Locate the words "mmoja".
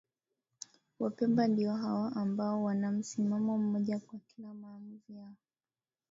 3.57-3.99